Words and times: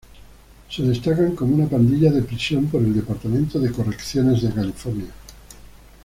Se 0.67 0.81
destacan 0.81 1.35
como 1.35 1.53
una 1.53 1.67
pandilla 1.67 2.11
de 2.11 2.23
prisión 2.23 2.65
por 2.65 2.81
el 2.81 2.91
Departamento 2.91 3.59
de 3.59 3.71
Correcciones 3.71 4.41
de 4.41 4.51
California. 4.51 5.11